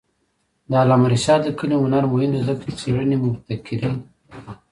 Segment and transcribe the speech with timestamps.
[0.69, 3.99] د علامه رشاد لیکنی هنر مهم دی ځکه چې څېړنې مبتکرې دي.